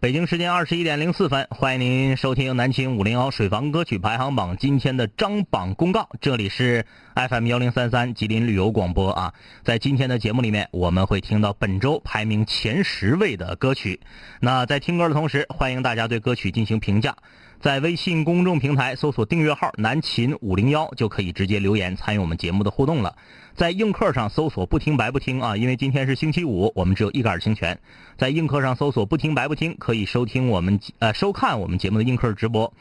[0.00, 6.08] 北京时间二十一点零四分，欢迎您收听南秦五零幺水房歌曲排行榜今天的张榜公告。
[6.20, 6.86] 这里是
[7.16, 9.34] FM 幺零三三吉林旅游广播啊，
[9.64, 13.98] 在今天的节目里面，我们会听到本周排名前十位的歌曲。
[14.40, 17.16] 那在听歌的同时，欢迎大家对歌曲进行评价。
[17.60, 23.16] 在微信公众平台搜索订阅号“南秦五零幺”就可以直接留言参与我们节目的互动了。
[23.56, 27.80] 在映客上搜索“不听白不听”啊，因为今天是星期五，我们只有一杆清泉。
[28.16, 32.72] 在映客上搜索“不听白不听”，可以收听我们呃收看我们节目的映客直播。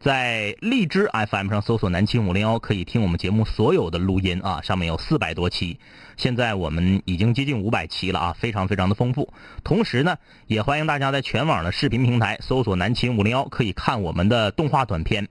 [0.00, 5.76] 在荔枝 FM 上搜索“南青五零幺”，可以听我们节目所有的录音啊，上面有四百多期，
[6.16, 9.30] 现在我们已经接近五百期了啊，非常非常的丰富。
[9.62, 15.28] 同时呢，也欢迎大家在全网的视频平台搜索“南青五零幺”，可以看我们的动画短片。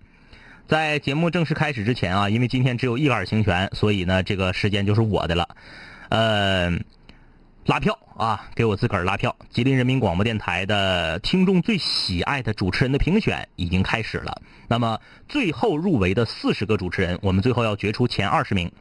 [0.68, 5.50] 在节目正式开始之前啊，因为今天只有一杆清泉，所以呢，这个时间就是我的了。
[6.09, 6.86] 嗯。
[7.70, 8.50] 拉票啊！
[8.55, 9.36] 给我自个儿拉票！
[9.52, 14.42] 吉林人民广播电台的听众最喜爱的主持人的评选已经开始了。
[14.68, 18.72] 那么最后入围的四十个主持人，我们最后要决出前二十名。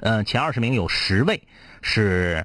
[0.00, 1.40] 嗯，前二十名有十位
[1.80, 2.44] 是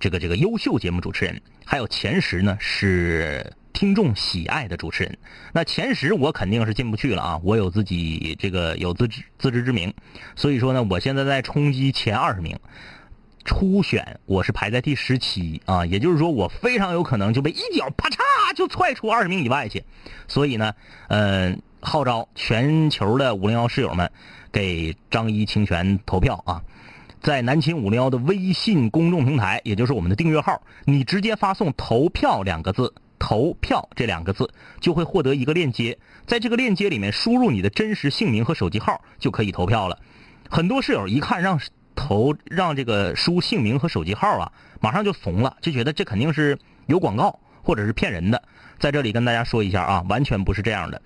[0.00, 5.18] 这个这个优秀节目主持人，还有前十呢是听众喜爱的主持人。
[5.52, 7.40] 那前十我肯定是进不去了啊！
[7.44, 9.92] 我有自己这个有自知自知之明，
[10.34, 12.58] 所以说呢，我现在在冲击前二十名。
[13.48, 18.18] 初选我是排在第十七啊，也就是说我非常有可能就被一脚啪嚓
[18.54, 19.82] 就踹出二十名以外去，
[20.28, 20.74] 所以呢，
[21.08, 24.12] 嗯，号召全球的五零幺室友们
[24.52, 26.62] 给张一清泉投票啊，
[27.22, 39.98] 在南秦五零幺的微信公众平台，也就是我们的订阅号，你直接发送“投票”两个字，“投票”这两个字就会获得一个链接，在这个链接里面输入你的真实姓名和手机号就可以投票了。
[40.50, 41.58] 很多室友一看让。
[41.98, 48.40] 投让这个输姓名和手机号啊，马上就怂了，就觉得这肯定是有广告或者是骗人的。
[48.78, 51.02] 在这里跟大家说一下啊，完全不是这样的。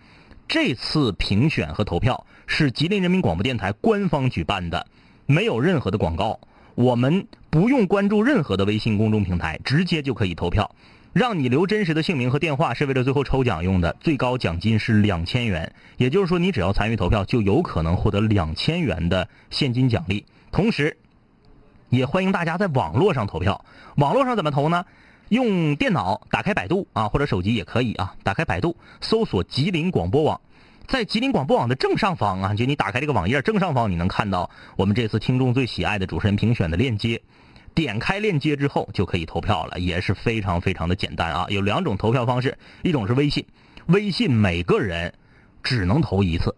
[0.47, 4.87] 这次评选和投票是吉林人民广播电台官方举办的，
[5.25, 6.39] 没有任何的广告，
[6.75, 10.71] 我们不用关注任何的微信公众平台，直接就可以投票。
[11.15, 20.25] 让你留真实的姓名和电话是为了最后抽奖用的，最高奖金是两千元，也就是说你只要参与投票，就有可能获得两千元的现金奖励。
[20.53, 20.99] 同时，
[21.89, 23.65] 也欢迎大家在网络上投票。
[23.97, 24.85] 网络上怎么投呢？
[25.31, 28.15] 用电脑打开百度啊，或者手机也可以啊。
[28.23, 30.43] 打开百度，搜索吉林广播网，
[30.87, 37.23] 在吉林广播网的正上方啊，就你打开这个网页正上方，你能看到我们这次听众最喜爱的主持人评选的链接。
[37.75, 41.47] 点开链接之后就可以投票了，也是非常非常的简单啊。
[41.49, 43.47] 有两种投票方式，一种是微信，
[43.87, 45.15] 微信每个人
[45.63, 46.55] 只能投一次，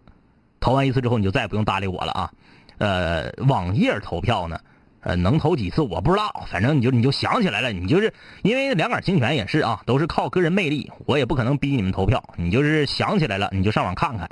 [0.59, 2.33] 投完一次之后你就再也不用搭理我了啊。
[2.79, 4.59] 呃，网页投票呢，
[5.01, 8.13] 呃，能投几次我不知道，反正你就你就想起来了，你就是
[8.43, 14.29] 因为两杆清泉也是啊，都是靠个人魅力，我也不可能逼你们投票，你就是想起来了，你就上网看看。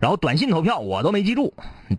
[0.00, 1.52] 然后短信投票我都没记住，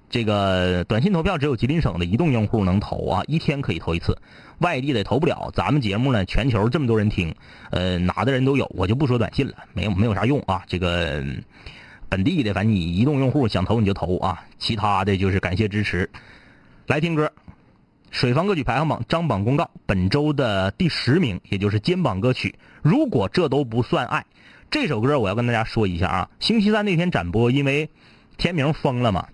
[0.09, 4.17] 这个短信投票只有吉林省的移动用户能投啊，一天可以投一次，
[4.59, 5.51] 外地的投不了。
[5.53, 7.35] 咱们节目呢，全球这么多人听，
[7.69, 11.23] 呃，哪的人都有，我就不说短信了，没有没有啥用啊，这个。
[12.11, 16.09] 本地的，反正你移动用户想投你就投啊，其他的就是感谢支持。
[16.85, 17.31] 来听歌，
[18.09, 22.53] 水房歌曲排行榜张榜公告，本周的第十名，也就是肩膀歌曲。
[22.81, 24.25] 如果这都不算爱，
[24.69, 26.29] 这首歌我要跟大家说一下啊。
[26.41, 27.89] 星期三那天展播，因为
[28.35, 29.29] 天明疯了嘛，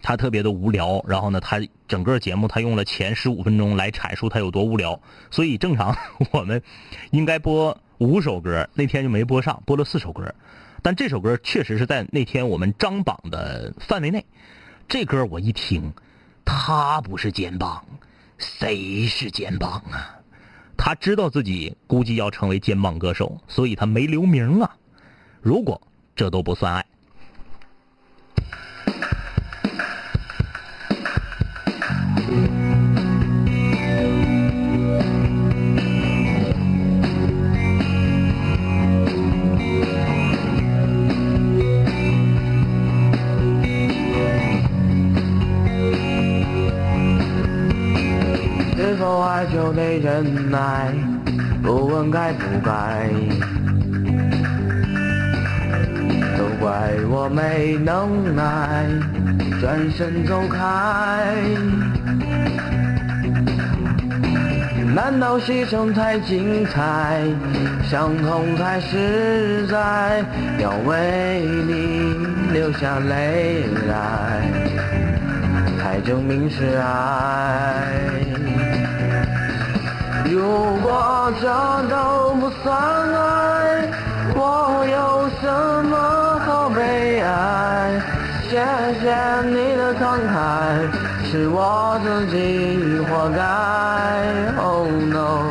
[0.00, 4.98] 他特别的无聊，然后呢，他整个节目他用了前十五分钟来阐述他有多无聊，
[5.30, 5.94] 所以正常
[6.32, 6.62] 我们
[7.10, 10.34] 应该播五首歌，那天就没播上，播了四首歌。
[10.82, 14.26] 但这首歌确实是在那天我们张榜的范围内。
[14.88, 15.92] 这歌我一听，
[16.44, 17.84] 他不是肩膀，
[18.36, 20.18] 谁是肩膀啊？
[20.76, 24.76] 他知道自己估计要成为肩膀歌手，所以他没留名啊。
[25.40, 25.80] 如果
[26.16, 26.84] 这都不算爱。
[49.22, 50.92] 爱就得忍耐，
[51.62, 53.08] 不问该不该，
[56.36, 58.86] 都怪我没能耐，
[59.60, 61.34] 转身走开。
[64.94, 67.22] 难道牺牲太精彩，
[67.82, 70.22] 伤痛太实在，
[70.58, 72.14] 要为你
[72.52, 74.42] 流下泪来，
[75.78, 77.86] 才证明是爱？
[80.32, 80.40] 如
[80.80, 81.46] 果这
[81.90, 83.86] 都不算爱
[84.34, 84.40] 我
[84.86, 85.44] 有什
[85.84, 85.94] 么
[86.46, 88.00] 好悲哀？
[88.48, 88.56] 谢
[88.98, 89.04] 谢
[89.42, 90.00] 你的慷
[90.32, 90.32] 慨
[91.30, 92.34] 是我自己
[93.10, 93.40] 活该。
[94.56, 95.44] Oh no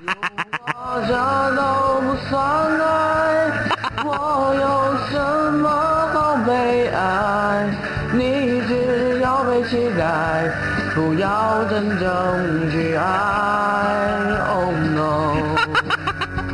[0.00, 0.14] 如
[0.62, 0.70] 果
[1.08, 1.10] 这
[1.56, 1.60] 都
[2.02, 2.30] 不算
[2.80, 2.86] 爱
[4.04, 4.08] 我
[4.54, 4.64] 有
[5.10, 5.12] 什
[5.54, 5.66] 么
[6.14, 6.48] 好悲
[6.94, 7.66] 哀？
[8.12, 10.48] 你只要被期待
[10.94, 13.04] 不要真正去爱。
[14.48, 15.36] Oh no，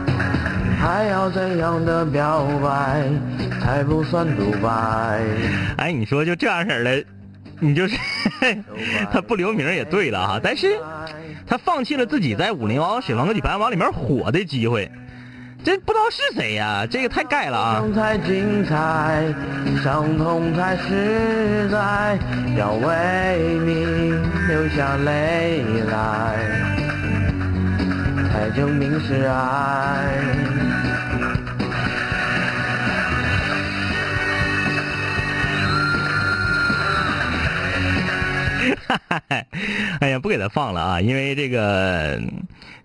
[0.78, 3.08] 还要怎样的表白
[3.60, 5.20] 才不算独白？
[5.78, 7.04] 哎，你说就这样式儿的，
[7.60, 7.96] 你就是
[9.10, 10.78] 他不留名也对了哈，但是
[11.46, 14.90] 他放弃了自己在五零幺水房歌曲排行榜里面火的机会，
[15.66, 17.80] 这不知道是谁呀、这个太盖了啊！
[17.80, 19.34] 伤才精彩，
[19.82, 22.16] 伤痛才实在，
[22.56, 24.14] 要为你
[24.46, 26.36] 流下泪来，
[28.30, 30.06] 才证明是爱。
[39.98, 42.30] 哎呀，不给他放了啊，因为这个嗯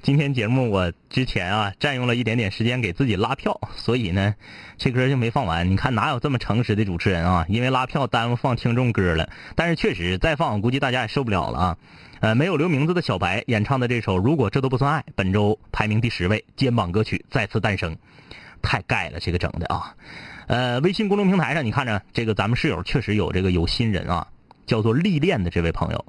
[0.01, 4.33] 今天节目我之前啊占用了一点点时间给自己拉票，所以呢
[4.75, 5.69] 这歌就没放完。
[5.69, 7.45] 你看哪有这么诚实的主持人啊？
[7.48, 9.30] 因为拉票耽误放听众歌了。
[9.56, 11.77] 但是确实再放，我估计大家也受不了了啊。
[12.19, 17.95] 呃，没有留名字的小白演唱的这首《如果这都不算爱》，本周排名第十位，肩膀歌曲再次诞生，
[18.63, 19.95] 太盖了，这个整的啊。
[20.48, 24.27] 呃，微信公众平台上你看着这个咱们室友确实有这个有新人啊，
[24.65, 26.03] 叫做历练的这位朋友，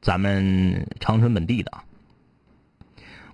[0.00, 1.82] 咱们长春本地的啊。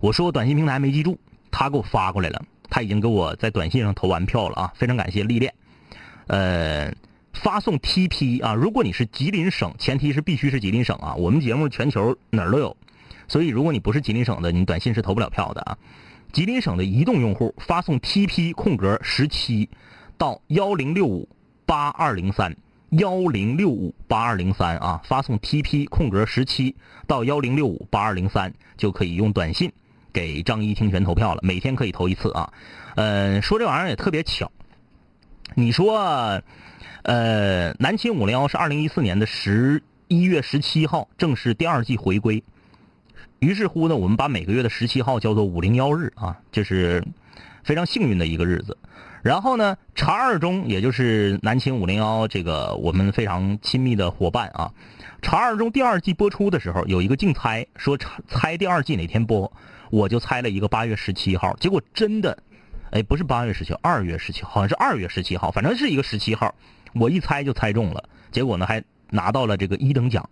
[0.01, 1.19] 我说我短信平台没记住，
[1.51, 5.55] 他给我发过来了，他已经给我在短信上投完票了啊，非常感谢历练。
[6.27, 6.93] 呃，
[7.33, 11.15] 发送 TP 啊，如果你是吉林省，前提是必须是吉林省啊。
[11.15, 12.77] 我们节目全球哪儿都有，
[13.29, 15.79] 所以如果你不是吉林省的，你短信是投不了票的啊。
[16.33, 19.71] 吉林省的移动用户发送 TP 空格十七
[20.19, 21.29] 到幺零六五
[21.65, 22.55] 八二零三
[22.91, 26.75] 幺零六五八二零三啊，发送 TP 空格十七
[27.07, 29.73] 到幺零六五八二零三就可以用短信
[30.17, 32.51] 给张一听权投票了，每天可以投一次啊。
[32.95, 34.51] 呃，说这玩意儿也特别巧，
[35.55, 36.41] 你说，
[37.03, 42.43] 呃，南秦五零幺是二零一四年的十一月十七号正式第二季回归。
[43.41, 47.05] 于是乎呢，我们把每个月的十七号叫做五零幺日啊，这是
[47.63, 48.79] 非常幸运的一个日子。
[49.23, 54.73] 然后呢，查二中也就是南秦五零幺这个我们非常亲密的伙伴啊，
[55.21, 57.99] 查二中第二季播出的时候有一个竞猜，说
[58.29, 59.53] 猜第二季哪天播，
[59.91, 62.43] 我就猜了一个八月十七号，结果真的，
[62.91, 66.55] 哎，不是八月十七号，二月十七号，好像是二月十七号，反正是一个十七号，
[66.95, 70.29] 我一猜就猜中了，结果呢还拿到了这个一等奖。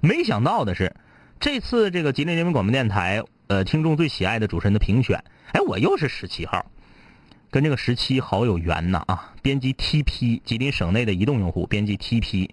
[0.00, 0.94] 没想到的是，
[1.38, 5.22] 这次这个吉林人民广播电台呃听众最喜爱的主持人的评选，
[5.52, 6.66] 哎，我又是十七号。
[7.52, 9.34] 跟这个十七好有缘呐啊！
[9.42, 12.48] 编辑 TP 吉林省内的移动用户编辑 TP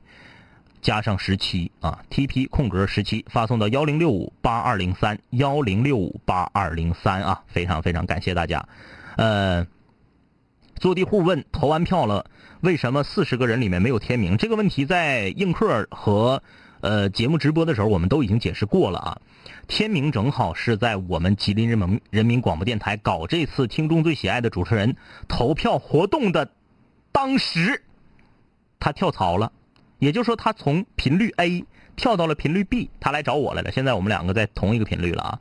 [0.88, 8.70] 加上十七啊，TP 空格十七发送到幺零六五八二零三幺零六五八二零三啊，非常非常感谢大家。
[9.18, 9.68] 呃，
[10.78, 12.28] 坐地户问投完票了，
[12.62, 14.38] 为什么四十个人里面没有天明？
[14.38, 16.42] 这个问题在映客和
[16.80, 19.22] 呃节目直播的时候我们都已经解释过了啊。
[19.68, 24.96] 天明正好是在我们吉林人民人民广播电台搞这次听众最喜爱的主持人
[25.28, 26.50] 投票活动的
[27.12, 27.84] 当时，
[28.80, 29.52] 他跳槽了，
[30.00, 33.72] 也就是说他从频率 A 跳到了频率 B，他来找我来了。
[33.72, 35.40] 现在我们两个在同一个频率了啊，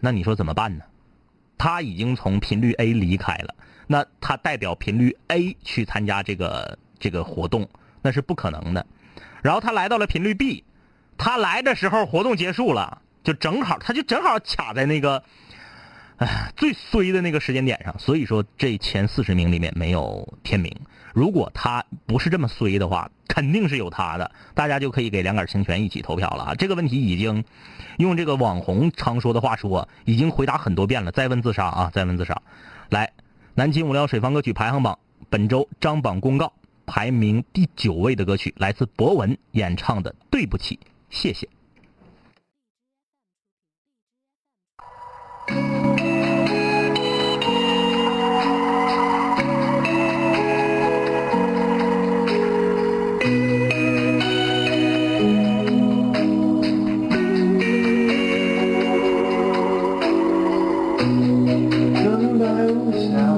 [0.00, 0.84] 那你说怎么办呢？
[1.58, 3.54] 他已经从频率 A 离开了，
[3.86, 7.68] 那他代表频率 A 去参加这个这个活动，
[8.02, 8.86] 那是不可能的。
[9.42, 10.64] 然后他来到了频率 B。
[11.22, 15.22] 他来的时候活动结束了，就正好，他就正好卡在那个，
[16.16, 17.94] 哎，最衰的那个时间点上。
[17.98, 20.74] 所以说，这前四十名里面没有天明。
[21.12, 24.30] 如果他不是这么衰的话，肯定是有他的。
[24.54, 26.54] 大家就可以给两杆清泉一起投票了啊！
[26.54, 27.44] 这个问题已经
[27.98, 31.12] 用这个网红常说的话说，已经回答很多遍了。
[31.12, 31.90] 再问自杀啊！
[31.92, 32.42] 再问自杀。
[32.88, 33.12] 来，
[33.54, 34.98] 南京无聊水房歌曲排行榜
[35.28, 36.52] 本周张榜公告，
[36.86, 40.76] 排名第九位的歌曲来自博文演唱的《对不起》。
[41.10, 41.48] 谢谢。
[62.40, 63.29] 等待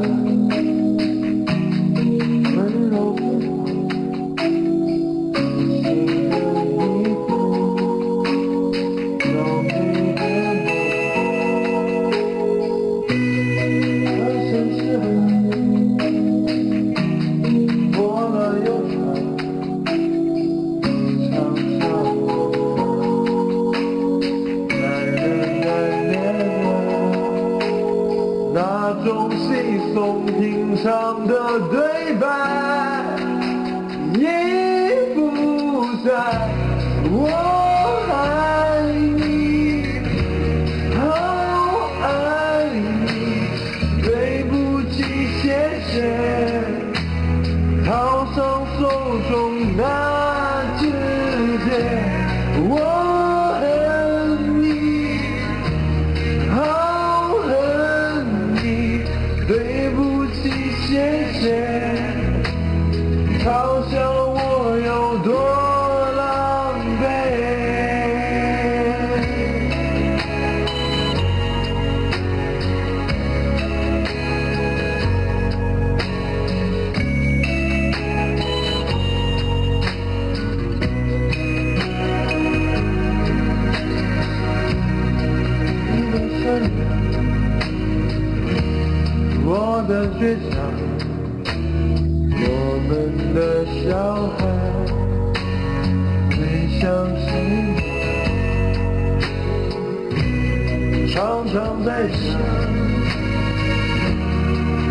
[101.53, 102.17] 常在想，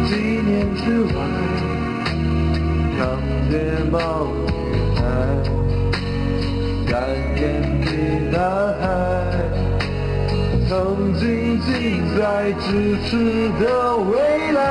[0.07, 0.15] 几
[0.45, 1.11] 年之外，
[2.99, 3.01] 长
[3.49, 3.53] 睫
[3.91, 5.01] 毛女孩，
[6.87, 6.91] 三
[7.35, 7.41] 眼
[7.81, 7.87] 的
[8.31, 8.37] 大
[8.79, 8.85] 海。
[10.69, 10.71] 曾
[11.15, 11.67] 经近
[12.15, 12.19] 在
[12.53, 12.63] 咫
[13.09, 13.09] 尺
[13.59, 13.63] 的
[13.97, 14.61] 未来，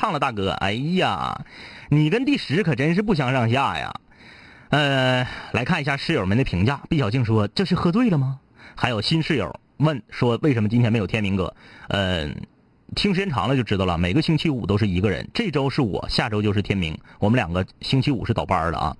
[0.00, 0.52] 唱了，大哥！
[0.52, 1.44] 哎呀，
[1.88, 3.92] 你跟第十可真是不相上下呀。
[4.68, 6.80] 呃，来看一下室友们的评价。
[6.88, 8.38] 毕小静说：“这是喝醉了吗？”
[8.76, 11.52] 还有新室友问说：“为什么今天没有天明哥？”
[11.90, 12.32] 嗯、
[12.94, 15.28] 听时间长了就知道了，每个星期五都是一个人。
[15.34, 18.96] 这周是我，下周就是天明，我们两个星期五是倒班的啊。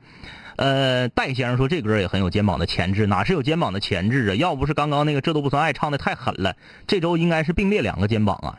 [0.57, 4.35] 呃，戴先生说这歌也很有肩膀的潜质，哪是有肩膀的潜质啊？
[4.35, 6.57] 要不是刚刚那个这都不算爱唱的太狠了，
[6.89, 8.59] 这周应该是并列两个肩膀啊。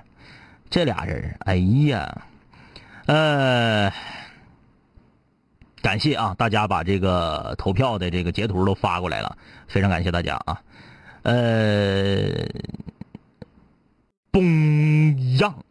[0.70, 2.22] 这俩人，哎呀，
[3.10, 3.92] 呃，
[5.82, 9.36] 感谢啊，大家把这个投票的这个截图都发过来了，
[9.68, 10.62] 非常感谢大家啊。
[11.24, 12.46] 呃，
[14.30, 15.66] 崩样，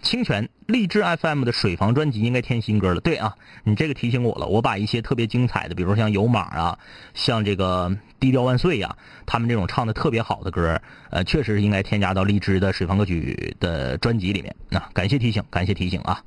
[0.00, 3.00] 清泉励志 FM 的水房专辑应该添新歌了。
[3.00, 3.34] 对啊，
[3.64, 6.78] 你这个提醒我了，我把一些特别精彩的，比如像有马啊，
[7.14, 8.96] 像这个低调万岁呀、
[9.26, 10.80] 他们这种唱的特别好的歌，
[11.10, 14.54] 呃，确实应该添加到荔枝的水房歌曲的专辑里面。
[14.68, 16.22] 那、感谢提醒，感谢提醒啊！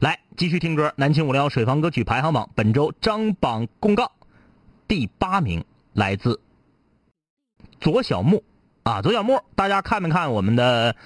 [0.00, 4.10] 来继续听歌，南青五聊水房歌曲排行榜本周张榜公告，
[4.88, 6.40] 第八名来自
[7.80, 8.42] 左小木
[8.82, 10.96] 啊，左小木，大家看没看我们的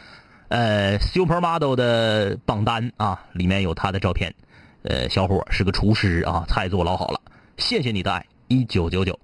[0.46, 3.24] 呃 Super Model 的榜单啊？
[3.32, 4.32] 里面有他的照片。
[4.82, 7.20] 呃，小伙是个厨师啊，菜做老好了。
[7.56, 9.18] 谢谢你的爱，一九九九。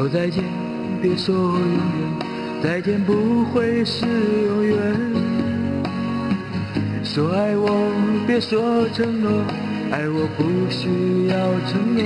[0.00, 0.42] 说再见，
[1.02, 1.62] 别说永远，
[2.62, 4.06] 再见不会是
[4.46, 4.78] 永远。
[7.04, 7.68] 说爱我，
[8.26, 9.30] 别说承诺，
[9.92, 11.36] 爱我不需要
[11.68, 12.02] 承诺。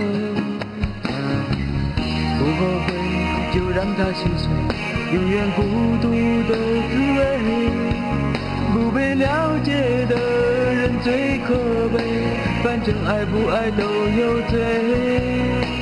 [2.36, 2.90] 不后悔
[3.54, 4.50] 就让它心碎，
[5.14, 5.62] 永远孤
[6.02, 6.10] 独
[6.50, 6.52] 的
[6.90, 7.22] 滋味。
[8.72, 10.16] 不被了解的
[10.74, 11.54] 人最可
[11.96, 12.02] 悲，
[12.64, 13.84] 反正爱不爱都
[14.18, 15.73] 有罪。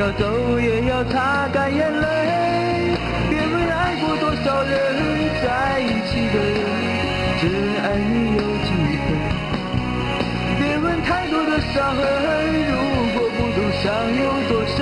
[0.00, 2.96] 要走也要擦干眼泪，
[3.28, 4.72] 别问爱过多少人，
[5.44, 6.58] 在一起的人
[7.38, 7.44] 只
[7.84, 9.06] 爱你有几分。
[10.58, 12.00] 别问太多的伤痕，
[12.64, 12.72] 如
[13.12, 14.78] 果不懂伤有多深。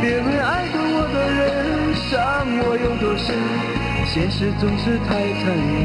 [0.00, 2.10] 别问爱过我的人，伤
[2.62, 3.36] 我有多深，
[4.06, 5.12] 现实总是太
[5.44, 5.52] 残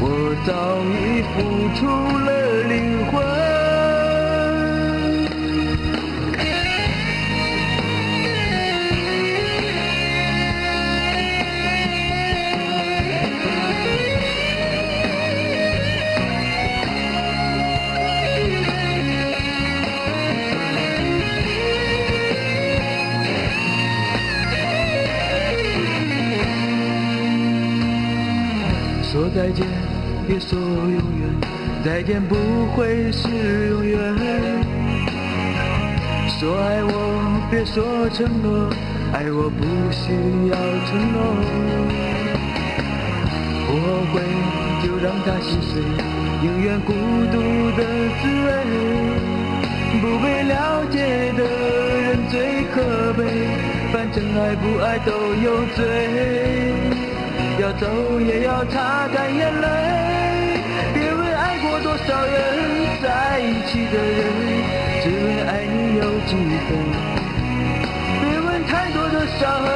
[0.00, 0.06] 我
[0.46, 0.48] 早
[0.94, 1.34] 已付
[1.74, 1.80] 出
[2.24, 2.28] 了
[2.68, 3.49] 灵魂。
[29.32, 29.64] 再见
[30.26, 31.00] 别说永远，
[31.84, 32.34] 再见不
[32.74, 33.98] 会是永远。
[36.38, 36.92] 说爱我，
[37.48, 38.68] 别说承诺，
[39.12, 40.12] 爱我不需
[40.50, 40.56] 要
[40.86, 41.16] 承诺。
[43.72, 43.74] 我
[44.10, 44.20] 会
[44.82, 45.80] 就让它心碎，
[46.42, 46.92] 永远孤
[47.30, 47.38] 独
[47.76, 47.80] 的
[48.20, 48.48] 滋味。
[50.02, 51.40] 不被了解的
[52.02, 53.22] 人最可悲，
[53.92, 56.89] 反正爱不爱都有罪。
[57.60, 57.86] 要走
[58.20, 59.66] 也要擦干眼泪，
[60.94, 62.32] 别问爱过多少人，
[63.02, 64.24] 在一起的人
[65.02, 66.32] 只问爱你有几
[66.64, 66.68] 分。
[68.22, 69.68] 别问太多的伤痕，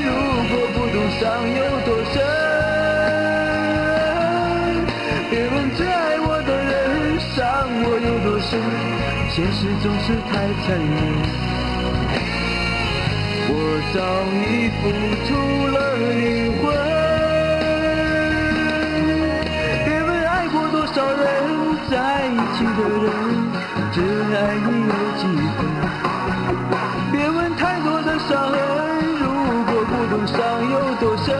[0.00, 0.08] 如
[0.48, 2.14] 果不懂伤有多深。
[5.28, 7.36] 别问最爱我的人伤
[7.84, 8.58] 我有多深。
[9.28, 10.32] 现实总是太
[10.64, 10.96] 残忍，
[13.50, 13.52] 我
[13.92, 13.96] 早
[14.40, 14.82] 已付
[15.26, 15.28] 出
[15.68, 16.16] 了灵
[16.62, 16.95] 魂。
[23.96, 25.24] 只爱你有几
[25.56, 25.64] 分。
[27.10, 28.58] 别问太多的伤痕，
[29.16, 29.24] 如
[29.64, 31.34] 果不懂伤有多深。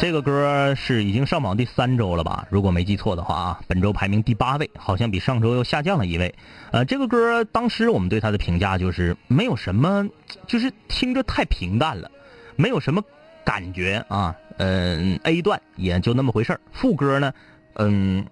[0.00, 2.44] 这个歌是已经上榜第三周了吧？
[2.50, 6.34] 如果没记错的话啊，本周排名第八位，好像比上周又下降了一位。
[6.72, 10.08] 呃，这个歌当时我们对它的评价就是没有什么，
[10.48, 12.10] 就是听着太平淡了，
[12.56, 13.00] 没有什么
[13.44, 14.34] 感觉啊。
[14.56, 17.32] 嗯，A 段也就那么回事副歌呢，
[17.74, 18.26] 嗯，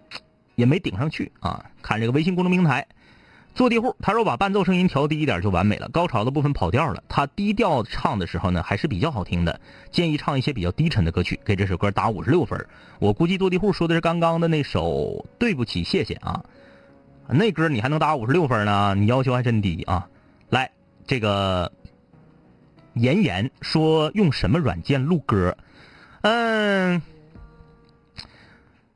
[0.61, 1.65] 也没顶上去啊。
[1.83, 2.87] 看这个微信公众平台。
[3.53, 5.89] 坐地户，他说把伴奏声音调低一点就完美了。
[5.89, 9.61] 高潮的部分跑调了，他低调唱的时候呢，还是比较好听的。
[9.91, 12.65] 建议唱一些比较低沉的歌曲，给这首歌打五十六分。
[13.01, 14.85] 我估计坐地户说的是刚刚的那首
[15.37, 16.45] 《对不起，谢谢》啊，
[17.29, 18.95] 那歌你还能打五十六分呢？
[18.95, 20.09] 你要求还真低啊！
[20.49, 20.71] 来，
[21.05, 21.73] 这个
[22.95, 25.57] 妍妍说用什么软件录歌？
[26.23, 27.03] 嗯，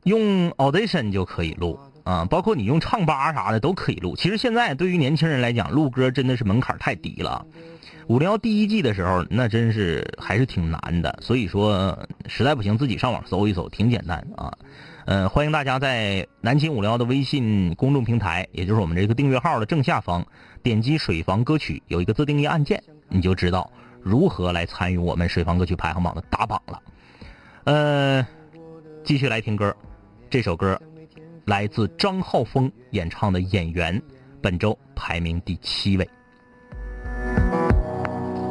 [0.05, 1.79] 用 Audition 就可以录。
[2.05, 4.15] 啊，包括你用唱吧啥的都可以录。
[4.15, 7.47] 其实现在对于年轻人来讲，录歌真的是门槛太低了。
[8.09, 11.19] 五零幺第一季的时候，那真是还是挺难的。
[11.23, 14.53] 所以说，实在不行自己上网搜一搜，挺简单啊。
[15.07, 20.27] 嗯，欢迎大家在南京五零幺的微信公众平台，也就是我们这个订阅号的正下方，
[20.63, 23.71] 点击水房歌曲有一个自定义按键，你就知道
[24.03, 26.83] 如何来参与我们水房歌曲排行榜的打榜了。
[27.65, 28.27] 呃，
[29.03, 29.75] 继续来听歌，
[30.35, 30.77] 这首歌。
[31.45, 33.97] 来自张浩峰演唱的《演员》，
[34.43, 36.11] 本周排名第七位。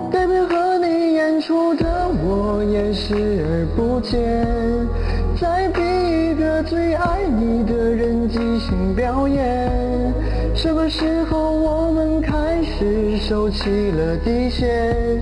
[0.09, 4.47] 改变和你演出的我也视而不见，
[5.37, 5.81] 再逼
[6.31, 9.69] 一个最爱你的人即兴表演。
[10.55, 15.21] 什么时候我们开始收起了底线？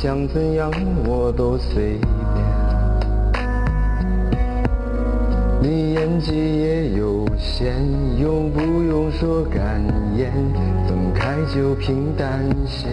[0.00, 0.70] 想怎样
[1.08, 1.98] 我都随
[2.32, 3.42] 便，
[5.60, 7.74] 你演技也有限，
[8.16, 9.82] 用不用说感
[10.16, 10.30] 言？
[10.86, 12.86] 分开就平淡些。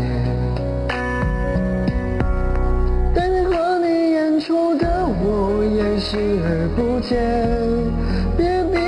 [3.13, 7.21] 但和你演出的我也视而不见，
[8.35, 8.79] 别逼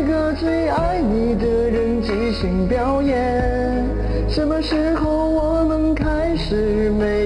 [0.00, 3.84] 一个最爱你的人即兴表演。
[4.30, 7.25] 什么时候我们开始没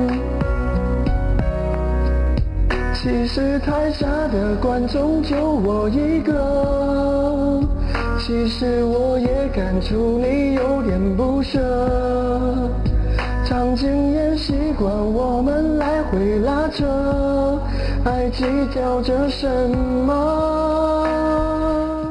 [3.01, 7.59] 其实台下的观众就我一个，
[8.19, 11.59] 其实我也感触你有点不舍，
[13.43, 17.59] 场景也习惯我们来回拉扯，
[18.03, 19.49] 还计较着什
[20.05, 21.07] 么？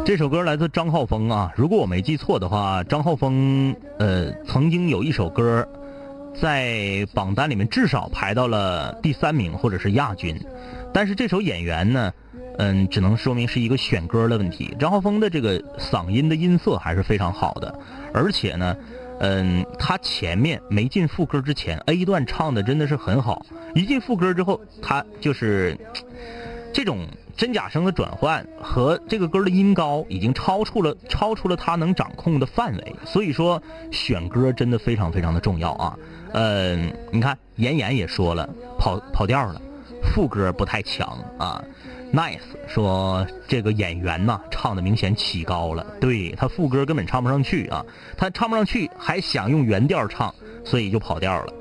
[0.04, 5.64] 这首歌来自张浩峰啊，如果我没记错的话，张浩峰呃曾经有一首歌，
[6.34, 10.36] 在榜单里面至少排到了第三名或者是亚军。
[10.92, 12.12] 但是这首演员呢，
[12.58, 14.76] 嗯，只能说明是一个选歌的问题。
[14.78, 17.78] 张浩峰的这个嗓音的音色还是非常好的，
[18.12, 18.76] 而且呢，
[19.20, 25.78] 嗯，他前面没进副歌之前，A 段唱的真的是很好，一进副歌之后，他就是
[26.72, 35.98] 这种真假声的转换和这个歌的音高已经超出了超出了他能掌控的范围，所以说选歌真的非常非常的重要啊。
[36.32, 38.48] 嗯，你看妍妍也说了，
[38.78, 39.60] 跑跑调了，
[40.02, 41.06] 副歌不太强
[41.38, 41.62] 啊。
[42.12, 47.86] Nice 说这个演员呐唱的明显起高了，对他副歌根本唱不上去啊，
[48.16, 50.34] 他唱不上去还想用原调唱，
[50.64, 51.52] 所以就跑调了。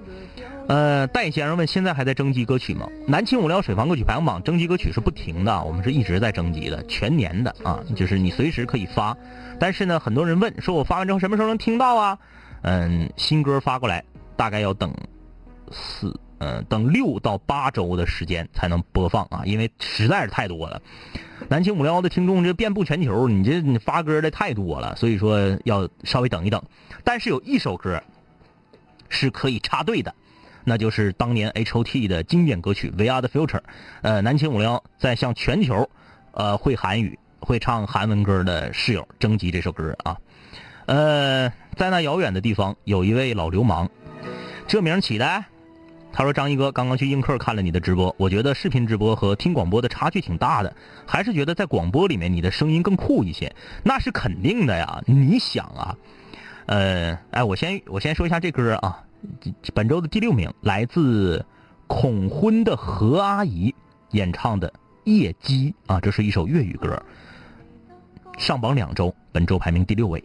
[0.67, 2.87] 呃，戴先生问现在还在征集歌曲吗？
[3.07, 9.15] 南青五聊水房歌曲排行榜征集歌曲是不停的，我们是一直在征集的，全年的啊，就是你随时可以发。
[9.59, 12.17] 但是呢，很多人问说我发完之后什么时候能听到啊？
[12.63, 14.03] 嗯，新歌发过来
[14.35, 14.91] 大概要等
[15.71, 16.19] 四。
[16.39, 20.81] 嗯，等六到八周的时间才能播放啊，因为实在是太多了。
[21.49, 26.61] 南青五幺的听众这遍布全球，你这你发歌的太多了，所以说要稍微等一等。
[27.03, 28.01] 但是有一首歌
[29.09, 30.13] 是可以插队的，
[30.63, 33.59] 那就是当年 H O T 的经典歌曲《We Are the Future》。
[34.01, 35.89] 呃，南青五幺在向全球
[36.31, 40.17] 呃会韩语、会唱韩文歌的室友征集这首歌啊。
[40.85, 43.89] 呃，在那遥远的地方，有一位老流氓，
[44.67, 45.45] 这名起的。
[46.11, 55.01] 他说：“张一哥刚刚去映客看了你的直播，我觉得视频直播和听广播的差距挺大的，还是觉得在广播里面你的声音更酷一些，那是肯定的呀。
[55.05, 55.95] 你想啊，
[56.65, 59.03] 呃，哎，我先我先说一下这歌啊，
[59.73, 61.45] 本周的第六名来自
[61.87, 63.73] 恐婚的何阿姨
[64.11, 64.67] 演唱的
[65.03, 67.01] 《夜机》啊，这是一首粤语歌，
[68.37, 70.23] 上榜两周，本周排名第六位。”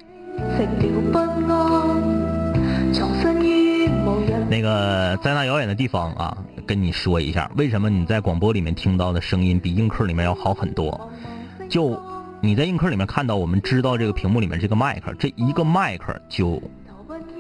[4.55, 11.11] 那个在那遥远的地方啊，跟你说一下，为什么你在广播里面听到的声音比映客里面要好很多？
[11.69, 12.01] 就
[12.41, 16.63] 你在映客里面看到，我们知道这个屏幕里面这个麦克，这一个麦克就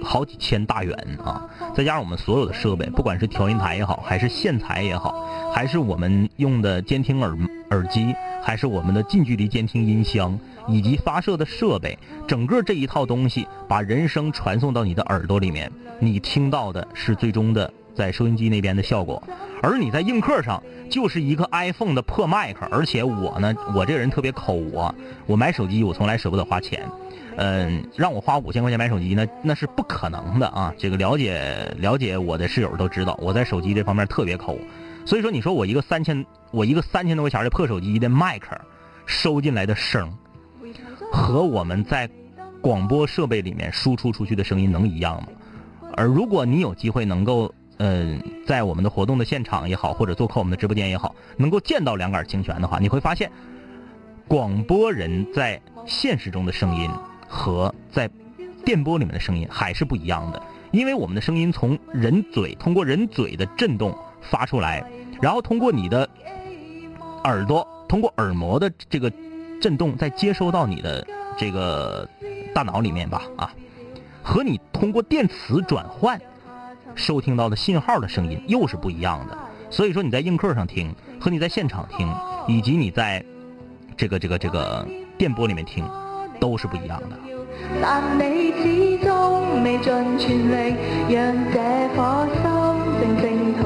[0.02, 0.92] 好几千大元
[1.24, 1.48] 啊！
[1.72, 5.14] 再加上我们所有的设备，不管是调音台也好，还是线材也好，
[5.54, 7.38] 还是我们用的监听耳
[7.70, 10.36] 耳机，还是我们的近距离监听音箱。
[10.66, 19.22] 以及发射的设备，整个这一套东西把人声传送到你的耳朵里面，你听到的是最终的在收音机那边的效果，
[19.62, 24.94] 而你在映客上就是一个 iPhone 的破麦克，而且我呢，我这个人特别抠啊，
[25.26, 26.88] 我买手机我从来舍不得花钱，
[27.36, 34.58] 嗯，让我花五千块钱买手机那那是不可能的啊，这个了解了解我的室友都知道，我在手机这方面特别抠，
[35.04, 38.58] 所以说你说我一个三千我一个三千多块钱的破手机的麦克
[39.06, 40.12] 收进来的声。
[41.14, 42.10] 和我们在
[42.60, 45.28] 广播设备里面输出出去的声音能一样吗？
[45.96, 53.30] 而如果你有机会能够，嗯，在我们的活动的现场也好，或者做客我们的直播间也好，能够见到两杆清泉的话，你会发现，
[54.26, 56.90] 广播人在现实中的声音
[57.28, 58.10] 和在
[58.64, 64.84] 电波里面的声音还是不一样的，因为我们的声音从人嘴通过人嘴的震动发出来，
[65.22, 66.10] 然后通过你的
[67.22, 69.12] 耳朵，通过耳膜的这个。
[69.64, 71.02] 震动再接收到你的
[71.38, 72.06] 这个
[72.54, 73.50] 大脑里面吧，啊，
[74.22, 76.20] 和你通过电磁转换
[76.94, 79.34] 收听到的信号的声音又是不一样的。
[79.70, 82.14] 所以说你在映客上听和你在现场听，
[82.46, 83.24] 以及你在
[83.96, 85.82] 这个这个这个电波里面听，
[86.38, 87.18] 都是不一样的。
[87.80, 90.76] 但你始终未尽全力，
[91.08, 92.28] 让这颗
[93.00, 93.63] 心静静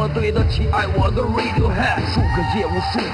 [0.00, 2.00] 么对得起爱我的 Radiohead？
[2.08, 2.22] 数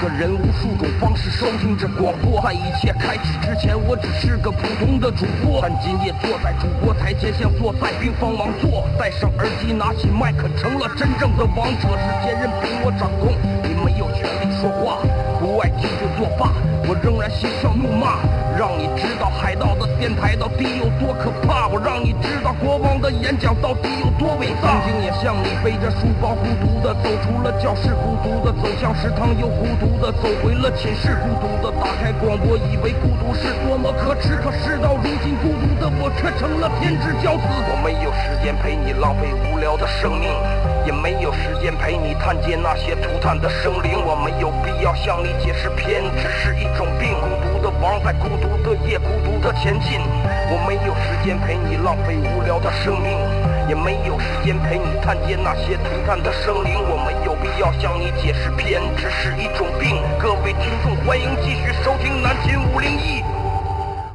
[0.01, 2.41] 个人，无数种方式收听着广播。
[2.41, 5.59] 在一切开始之前，我只是个普通的主播。
[5.61, 8.87] 但今夜坐在主播台前，像坐在冰封王座。
[8.97, 11.89] 戴上耳机，拿起麦克，成了真正的王者。
[11.99, 15.03] 世界任凭我掌控，你没有权利说话。
[15.41, 16.53] 不爱听就作罢，
[16.87, 18.23] 我仍然嬉笑怒骂。
[18.59, 24.81] 让你知道海盗的电台到底有多可怕，我让你知道国王的演讲到底有多伟大。
[24.81, 37.45] 曾经也像你背着书包孤独的走出了教室，孤独的走向食堂，又孤独的走回了寝室，孤独的打开广播，以为孤独是多么可耻，可事到如今，孤独的我却成了天之骄子。
[37.49, 40.29] 我没有时间陪你浪费无聊的生命，
[40.85, 43.97] 也没有时间陪你探见那些涂炭的生灵。
[44.05, 48.13] 我没有必要向你解释偏执是一种病，孤独的王在。
[48.17, 50.01] 孤独的夜，孤独的前进。
[50.49, 53.13] 我没有时间陪你浪费无聊的生命，
[53.69, 56.75] 也没有时间陪你探见那些涂炭的生灵。
[56.75, 59.97] 我没有必要向你解释偏执是一种病。
[60.19, 63.23] 各位听众，欢迎继续收听南秦五零一。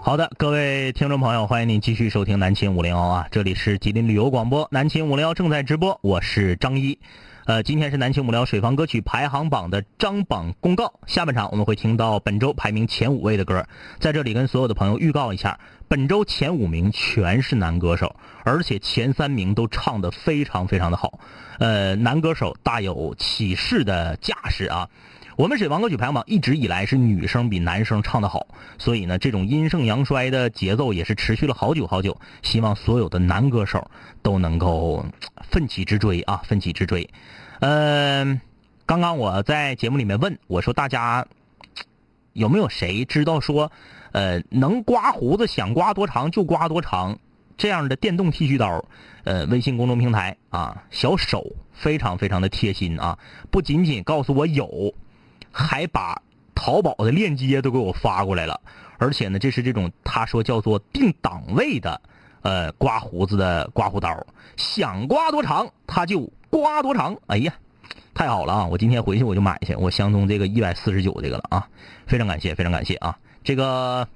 [0.04, 6.98] 好的，各位听众朋友，欢迎您继续收听南秦五零幺啊，这里是吉林旅游广播，南秦五零幺正在直播，我是张一。
[7.46, 11.00] 呃，今天是南青幕聊水房歌曲排行榜的张榜公告。
[11.08, 13.66] 下半场我们会听到本周排名前五位的歌，
[14.00, 21.20] 在这里跟所有的朋友预告一下，本周前五名全是男歌手，而且前三名都唱得非常非常的好。
[21.58, 24.88] 呃，男歌手大有起势的架势啊。
[25.38, 32.20] 我们水王歌曲排行榜一直以来是女生比男生唱得好，所以呢，这种阴盛阳衰的节奏也是持续了好久好久。
[32.42, 33.90] 希望所有的男歌手
[34.22, 35.06] 都能够
[35.50, 37.10] 奋起直追啊，奋起直追。
[37.60, 38.42] 嗯，
[38.86, 41.26] 刚刚我在节目里面问我说，大家
[42.34, 43.72] 有没有谁知道说，
[44.12, 47.18] 呃，能刮胡子想刮多长就刮多长
[47.58, 48.84] 这样的电动剃须刀？
[49.24, 53.18] 呃，微信公众平台啊，小手非常非常的贴心啊，
[53.50, 54.94] 不仅仅告诉我有。
[55.52, 56.22] 还把
[56.56, 58.60] 淘宝的链接都给我发过来了，
[58.98, 62.02] 而且呢，这是这种他说叫做定档位的，
[62.42, 64.26] 呃，刮胡子的刮胡刀，
[64.58, 67.18] 想刮多长他就刮多长。
[67.28, 67.54] 哎呀，
[68.14, 68.66] 太好了啊！
[68.68, 71.68] 我今天回去我就买去，我相中这个一百四十九这个了啊！
[72.08, 73.18] 非常感谢，非常感谢啊！
[73.44, 74.08] 这个，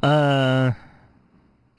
[0.00, 0.74] 呃。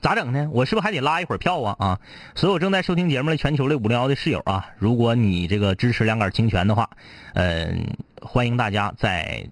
[0.02, 0.50] 咋整呢？
[0.52, 1.76] 我是不是还得拉一会儿票啊？
[1.80, 2.00] 啊！
[2.36, 6.90] 所有正在收听节目的全球的五零幺的室友啊，如果你这个支持两杆清泉的话，
[7.36, 7.86] 嗯，
[8.22, 9.48] 欢迎大家在。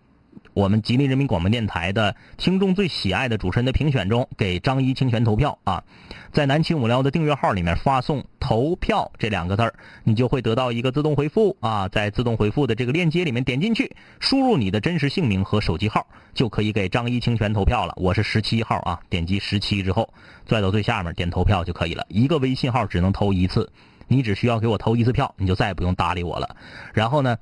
[0.53, 5.83] 我们吉林人民广播电台的听众最喜爱的主持人的评选中，给张一清泉投票啊！
[6.31, 11.87] 在南青五幺的订阅号里面发送“投票”这两个字儿，你就会得到一个自动回复啊！
[11.87, 17.93] 在自动回复的这个链接里面点进去，输入你的真实姓名和手机号，就可以给张一清泉投票了。
[17.97, 20.13] 我是十七号啊，点击十七之后，
[20.45, 22.05] 拽到最下面点投票就可以了。
[22.09, 23.71] 一个微信号只能投一次，
[24.07, 26.55] 你只需要给我投一次票，你就再也不用搭理我了。
[26.93, 27.37] 然后呢，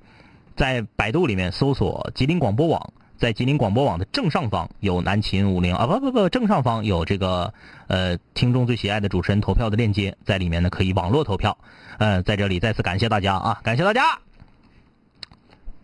[0.58, 2.92] 在百度里面搜索“吉林广播网”。
[3.18, 7.52] 在吉林广播网的正上方有南秦五零啊不不不正上方有这个
[7.88, 11.58] 呃听众最喜爱的主持人投票的链接，在里面呢可以网络投票。
[11.98, 14.20] 嗯，在这里再次感谢大家啊，感谢大家。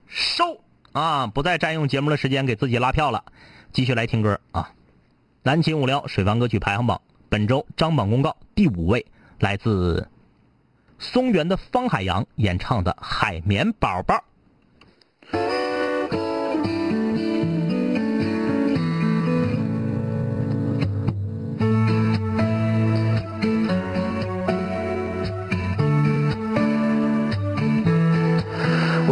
[0.05, 3.23] 收啊，不再占用节目的时间给自己拉票了，
[3.71, 4.69] 继续来听歌啊。
[5.41, 9.07] 南秦五聊水房歌曲排行榜本周张榜公告第五位
[9.39, 10.07] 来自
[10.99, 14.15] 松原的方海洋演唱的《海绵宝宝》。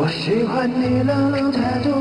[0.03, 2.00] 我喜欢你冷冷态度，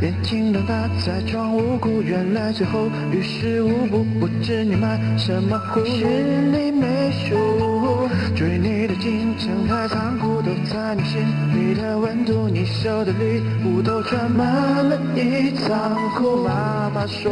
[0.00, 4.04] 眼睛瞪大在装无辜，原来最后于事无补。
[4.20, 8.08] 不知你卖什么葫芦，心里没数。
[8.34, 11.22] 追你的进程太残酷，都在你心
[11.54, 12.48] 里的温度。
[12.48, 14.46] 你收的礼物都装满
[14.88, 16.44] 了一仓库。
[16.44, 17.30] 妈妈说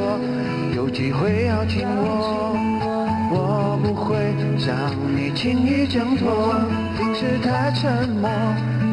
[0.74, 2.56] 有机会要请我，
[3.34, 4.14] 我不会
[4.64, 6.54] 让你轻易挣脱。
[6.96, 8.30] 平时太沉默。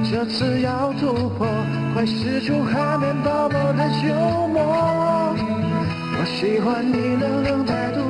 [0.03, 1.47] 这次要突破，
[1.93, 4.59] 快使出海绵宝宝的幽默。
[6.17, 8.00] 我喜欢你冷冷态度，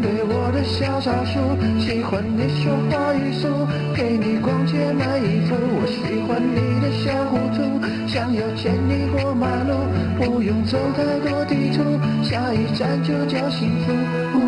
[0.00, 1.38] 对我的小招数，
[1.78, 3.48] 喜欢你说话语速，
[3.94, 5.54] 陪你逛街买衣服。
[5.56, 7.60] 我喜欢你的小糊涂，
[8.08, 9.74] 想要牵你过马路，
[10.18, 13.92] 不用走太多地图，下一站就叫幸福。
[14.34, 14.38] 呜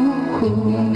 [0.41, 0.93] 呼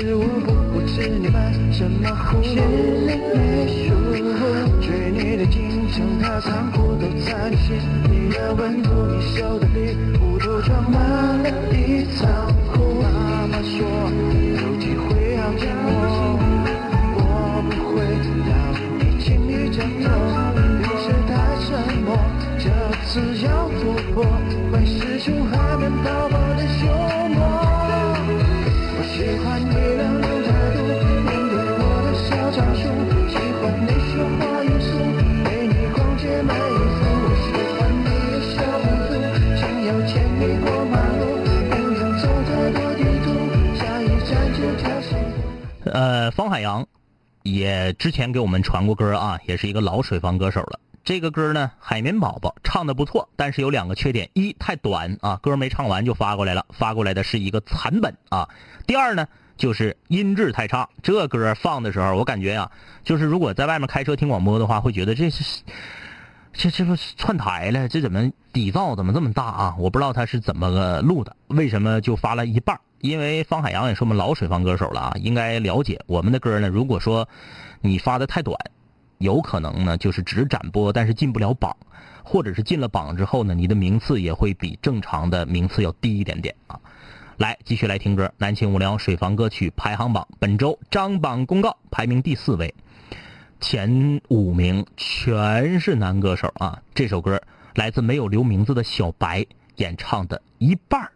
[0.00, 3.10] 是我不不知你犯什么壶，写你
[3.84, 3.92] 书，
[4.80, 5.60] 追你的进
[5.92, 7.76] 程，它仓库都在你心，
[8.10, 9.94] 你的温度，你收的礼
[46.60, 46.86] 海洋
[47.42, 50.78] 也之前给我们传过歌啊，也是一个老水房歌手了。
[51.02, 58.46] 这个歌呢，海绵宝宝唱的不错，但是有两个缺点：一太短啊，歌没唱完就发过来了，发过来的是一个残本啊；
[58.86, 60.90] 第二呢，就是音质太差。
[61.02, 62.70] 这歌放的时候，我感觉呀、
[63.04, 65.62] 就是如果在外面开车听广播的话，会觉得这是
[66.52, 67.88] 这这不串台了？
[67.88, 69.76] 这怎么底噪怎么这么大啊？
[69.78, 72.78] 我不知道他是怎么个录的，为什么就发了一半？
[73.00, 76.68] 因为方海洋也是我们老水房歌手了啊，应该了解我们的歌呢。
[76.68, 77.28] 如果说
[77.80, 78.58] 你发的太短，
[79.18, 81.76] 有可能呢就是只展播，但是进不了榜，
[82.22, 86.78] 或者是进了榜之后呢，你的名次也会比正常的名次要低一点点啊。
[87.38, 92.74] 来，继续来听歌，南秦五聊水房歌曲排行榜本周张榜公告，排名第四位。
[93.60, 96.82] 前五名全是男歌手啊！
[96.94, 97.42] 这首歌
[97.74, 99.44] 来自没有留名字的小白
[99.76, 101.10] 演唱的一半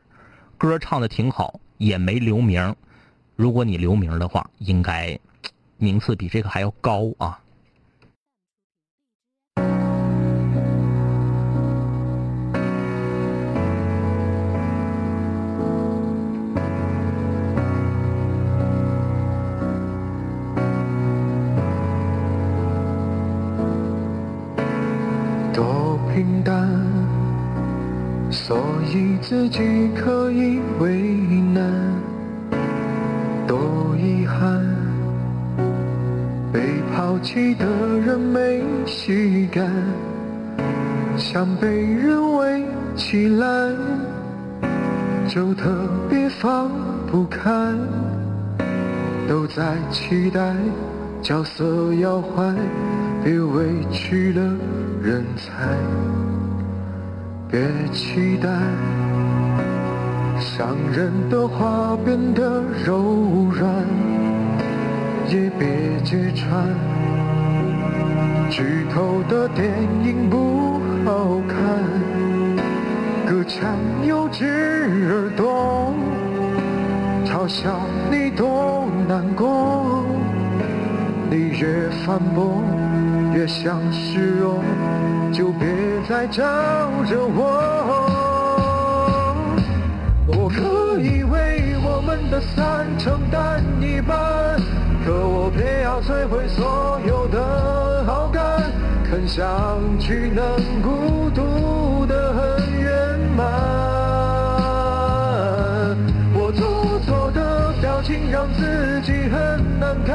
[0.58, 2.74] 歌唱的挺好，也没留名。
[3.36, 5.18] 如果你留名的话，应该
[5.76, 7.40] 名次比这个还要高啊！
[25.52, 26.93] 多平淡，
[28.34, 28.58] 所
[28.92, 29.60] 以自己
[29.94, 31.00] 可以为
[31.54, 31.62] 难。
[33.46, 34.60] 多遗憾，
[36.52, 36.60] 被
[36.92, 37.64] 抛弃的
[38.04, 39.70] 人没细感，
[41.16, 42.64] 想被人围
[42.96, 43.46] 起来，
[45.28, 45.70] 就特
[46.10, 46.68] 别放
[47.06, 47.40] 不开。
[49.28, 50.54] 都在期待
[51.22, 52.54] 角色要换，
[53.22, 54.42] 别委屈了
[55.00, 55.78] 人才，
[57.50, 57.60] 别
[57.92, 58.48] 期待
[60.40, 63.84] 伤人的话变得柔软，
[65.28, 65.68] 也别
[66.02, 66.68] 揭穿
[68.50, 69.70] 剧透的电
[70.04, 71.56] 影不好看，
[73.26, 74.44] 隔墙有只
[75.08, 75.94] 耳朵。
[77.24, 80.04] 嘲笑你多难过，
[81.30, 82.62] 你越反驳
[83.34, 84.62] 越像示弱，
[85.34, 85.66] 就别
[86.08, 86.44] 再找
[87.10, 87.42] 着我。
[90.28, 94.16] 我可以为我们的散承担一半，
[95.04, 98.62] 可我偏要摧毁所有的好感，
[99.10, 100.44] 看上去能
[100.80, 103.44] 孤独的很圆满。
[106.32, 110.14] 我做作的表情让自己很难看，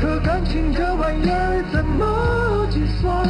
[0.00, 3.28] 可感情这玩意儿怎么计算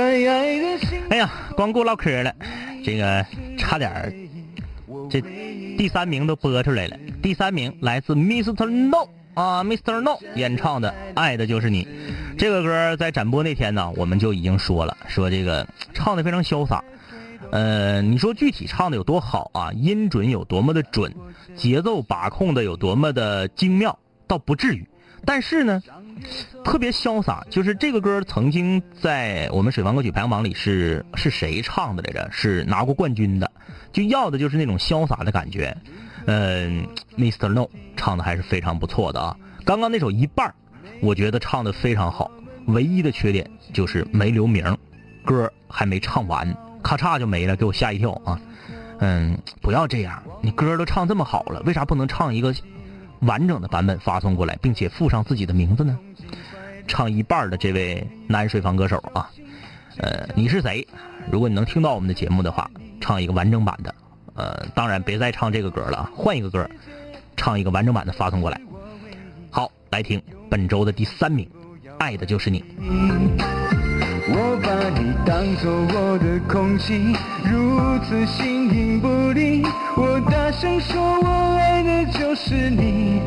[0.00, 2.32] 哎呀，光顾唠嗑了，
[2.84, 3.26] 这个
[3.58, 4.14] 差点
[5.10, 6.96] 这第三名都播出来了。
[7.20, 8.66] 第三名来自 Mr.
[8.66, 10.00] No 啊，Mr.
[10.00, 11.84] No 演唱的《爱的就是你》
[12.38, 16.84] 这个歌，在展播那天呢，我们就已经说了，说这个唱的非常潇洒。
[17.50, 19.72] 呃，你说具体唱的有多好啊？
[19.72, 21.12] 音准有多么的准，
[21.56, 24.86] 节奏把控的有多么的精妙，倒不至于。
[25.24, 25.82] 但是呢，
[26.64, 27.44] 特别潇洒。
[27.50, 32.28] 就是这个歌曾经在我们水房歌曲排行榜里是是谁唱的来着？
[32.30, 33.50] 是拿过冠军的。
[33.92, 35.76] 就要的就是那种潇洒的感觉。
[36.26, 37.48] 嗯，Mr.
[37.48, 39.36] No 唱的还是非常不错的啊。
[39.64, 40.54] 刚刚那首一半
[41.00, 42.30] 我觉得唱的非常好。
[42.66, 44.76] 唯一的缺点就是没留名，
[45.24, 48.38] 歌还没唱完，咔嚓就没了，给我吓一跳啊。
[49.00, 52.54] 嗯，不要这样，你歌都唱这么好了，为啥不能唱一个？
[53.20, 55.98] 完整的版本发送过来，并且附上自己的名字呢？
[56.86, 59.30] 唱一半的这位男水房歌手啊，
[59.98, 60.86] 呃，你是谁？
[61.30, 63.94] 如果你能听到我们的节目的话，唱一个完整版的。
[64.34, 66.70] 呃，当然别再唱这个歌了，换一个歌，
[67.36, 68.60] 唱一个完整版的发送过来。
[69.50, 71.44] 好，来听本周的第三名，
[71.98, 72.64] 《爱的就是你》。
[74.30, 74.68] 我把
[75.00, 79.62] 你当作我的空气，如此形影不离。
[79.96, 83.22] 我大声说，我爱的就是你，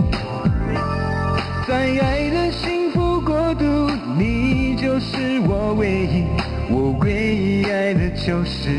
[1.67, 6.23] 在爱的幸福国度，你就是我唯一，
[6.69, 8.69] 我唯一爱的就是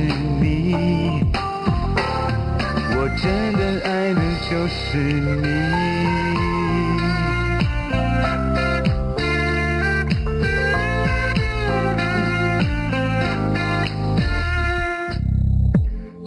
[0.40, 1.24] 你，
[2.94, 5.91] 我真的爱的就是你。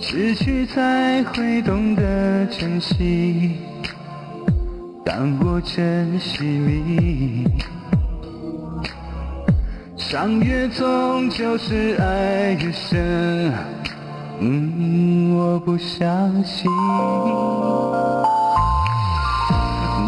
[0.07, 3.55] 失去才会懂得珍惜，
[5.03, 7.47] 当我珍惜你，
[9.97, 13.51] 伤越重就是爱越深。
[14.39, 16.69] 嗯，我不相信，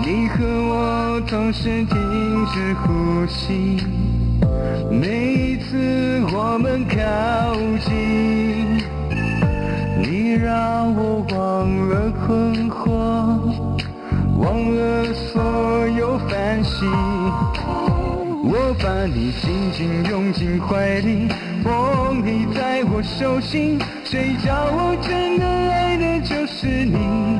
[0.03, 3.83] 你和我同时停止呼吸，
[4.91, 5.75] 每一次
[6.31, 6.95] 我们靠
[7.83, 8.46] 近。
[10.57, 12.89] 你让我忘了困惑，
[14.39, 16.89] 忘了所有烦心。
[18.43, 21.27] 我把你紧紧拥进怀里，
[21.63, 23.79] 捧你在我手心。
[24.03, 27.39] 谁叫我真的爱的就是你？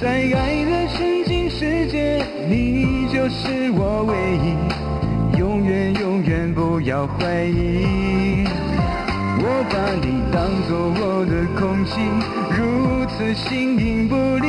[0.00, 8.15] 在爱的沉浸世界，你就是我唯一，永远永远不要怀疑。
[9.58, 11.98] 我把你当作我的空气，
[12.54, 14.46] 如此形影不离。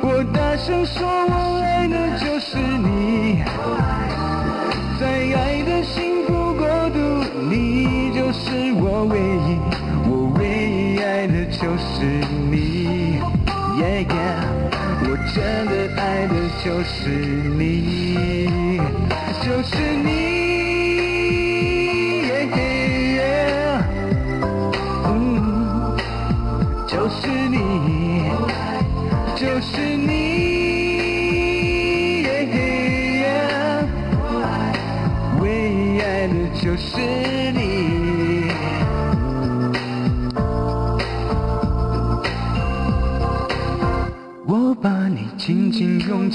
[0.00, 3.44] 我大声说，我爱的就是你，
[4.98, 6.98] 在爱的幸福国度，
[7.50, 9.60] 你就是我唯一，
[10.08, 12.06] 我唯一爱的就是
[12.50, 13.20] 你。
[13.76, 14.40] Yeah yeah，
[15.02, 16.34] 我真的爱的
[16.64, 17.10] 就是
[17.58, 18.80] 你，
[19.44, 20.35] 就是你。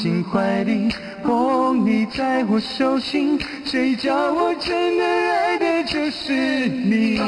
[0.02, 0.90] 进怀里，
[1.24, 3.40] 捧你在我手心。
[3.64, 6.34] 谁叫我真的爱的就是
[6.68, 7.20] 你？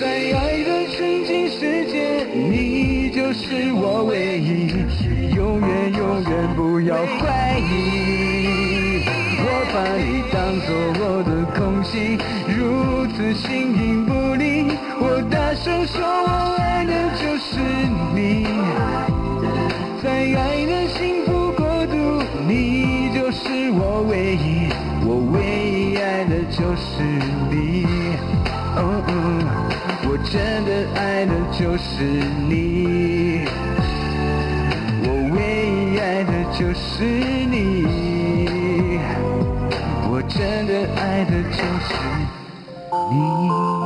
[0.00, 4.72] 在爱的纯净世界，你就是我唯一，
[5.36, 9.04] 永远永远不要怀疑。
[9.40, 10.68] 我把你当作
[10.98, 12.16] 我的空气，
[12.56, 14.72] 如此形影不离。
[14.98, 17.60] 我大声说，我爱的就是
[18.14, 18.46] 你，
[20.02, 24.68] 在爱的幸福国度，你就是我唯一，
[25.04, 27.02] 我唯一爱的就是
[27.50, 27.84] 你。
[28.76, 29.12] 哦哦，
[30.04, 32.04] 我真的爱的就是
[32.48, 33.44] 你，
[35.02, 35.36] 我唯
[35.66, 37.84] 一爱的就是你，
[40.08, 41.90] 我真的爱的就是
[43.10, 43.77] 你。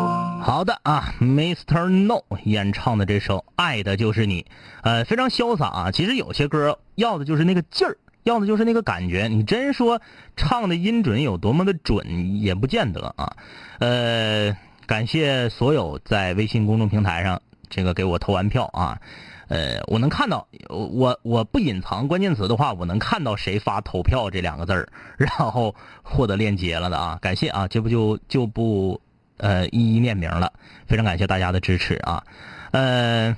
[0.53, 1.89] 好的啊，Mr.
[1.89, 4.43] No 演唱的这首《爱的就是你》，
[4.83, 5.91] 呃，非常潇洒啊。
[5.91, 9.29] 其实有些歌要的就是那个劲儿，要的就是那个感觉。
[9.29, 10.03] 你真说
[10.37, 13.35] 唱的音准有多么的准，也不见得啊。
[13.79, 14.55] 呃。
[14.87, 17.41] 感谢所有在微信公众平台上
[17.71, 19.01] 这个给我投完票啊，
[19.49, 29.01] 呃，我能看到，我我不隐藏关键词的话，我能看到谁发投票这两个字儿，然后获得链接了的啊，感谢啊，这不就就不
[29.43, 30.53] 呃一一念名了，
[30.87, 32.25] 非常感谢大家的支持啊，
[32.71, 33.37] 呃，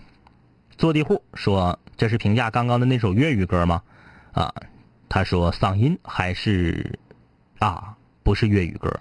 [0.76, 3.82] 坐地户说这是评价刚刚的那首粤语歌吗？
[4.32, 4.52] 啊，
[5.08, 6.98] 他说嗓音还是
[7.58, 9.00] 啊，不是粤语歌，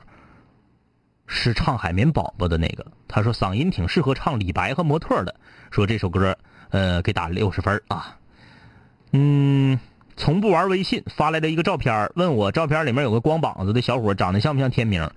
[1.27, 2.85] 是唱海绵宝宝的那个。
[3.07, 5.35] 他说嗓音挺适合唱李白和模特的，
[5.71, 6.37] 说这首歌
[6.69, 8.17] 呃给打六十分啊。
[9.11, 9.79] 嗯，
[10.15, 15.09] 从不玩微信发来的一个照片，问我照片里面有个光膀子的小伙长得像不像天明？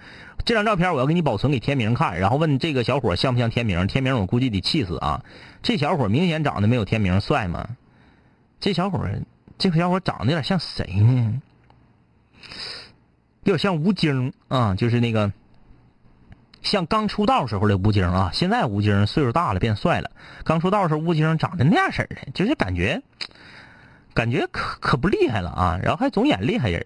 [0.44, 3.86] 这张照片我要给你保存给天明看，然后问这个小伙像不像天明？
[3.86, 5.24] 天明我估计得气死啊！
[5.62, 7.68] 这小伙明显长得没有天明帅嘛。
[8.60, 9.04] 这小伙
[9.58, 11.42] 这个小伙长得有点像谁呢？
[13.42, 15.32] 有点像吴京啊，就是那个
[16.62, 18.30] 像刚出道时候的吴京啊。
[18.32, 20.10] 现在吴京岁数大了，变帅了。
[20.44, 23.02] 刚出道时候吴京长得那样式的，就是感觉
[24.16, 25.78] 感觉可可不厉害了啊。
[25.82, 26.84] 然后还总演厉害人，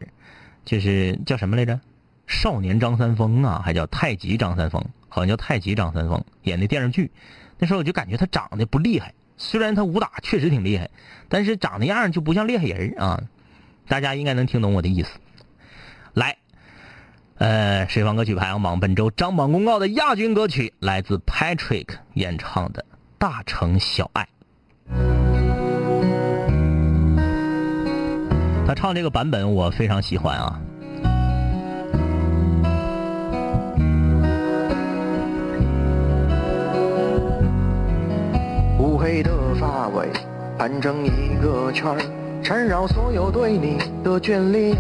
[0.67, 1.81] 就是叫什么来着？
[2.27, 7.11] 少年张三丰啊，还叫太极张三丰，好像叫太极张三丰演的电视剧。
[7.59, 9.15] 那时候我就感觉他长得不厉害。
[9.37, 10.91] 虽然他武打确实挺厉害，
[11.29, 13.23] 但是长那样就不像厉害人啊！
[13.89, 15.19] 大家应该能听懂我的意思。
[16.13, 16.37] 来，
[17.39, 22.83] 呃，水房歌曲排行榜本周张榜公告的亚军歌曲来自 Patrick 演唱的
[23.19, 24.29] 《大城小爱》。
[28.71, 30.61] 他唱这个版本我非常喜欢啊。
[38.79, 40.09] 乌黑的发尾
[40.57, 41.97] 盘成一个圈，
[42.45, 44.77] 缠绕所有对你的眷恋。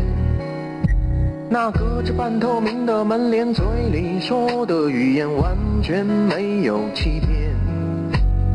[1.49, 7.53] 那隔着半透明的门帘，嘴里说的语言完全没有欺骗。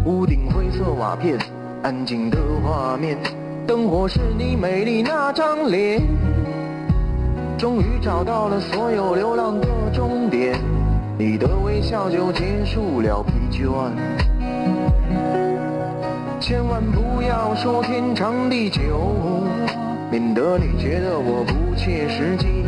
[0.06, 1.38] 屋顶灰色瓦片，
[1.84, 3.18] 安静的画面，
[3.66, 6.02] 灯火是你美丽那张脸。
[7.58, 10.60] 终于找到了所有流浪的终点，
[11.18, 13.66] 你的微笑就结束了疲倦。
[16.40, 18.82] 千万不要说天长地久，
[20.12, 22.64] 免得你觉得我不切实际。